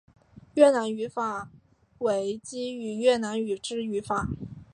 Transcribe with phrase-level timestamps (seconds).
[0.55, 1.47] 越南语语法
[1.99, 4.27] 为基于越南语之语法。